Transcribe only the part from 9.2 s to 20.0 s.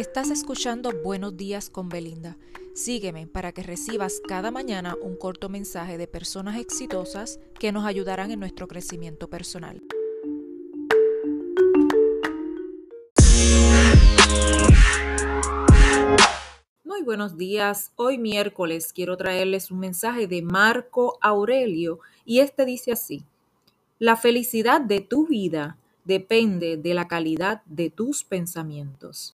personal. Muy buenos días. Hoy miércoles quiero traerles un